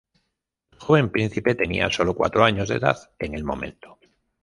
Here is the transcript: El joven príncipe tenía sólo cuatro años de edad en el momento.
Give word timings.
El 0.71 0.79
joven 0.79 1.11
príncipe 1.11 1.53
tenía 1.53 1.91
sólo 1.91 2.15
cuatro 2.15 2.43
años 2.43 2.67
de 2.69 2.77
edad 2.77 3.11
en 3.19 3.35
el 3.35 3.43
momento. 3.43 3.99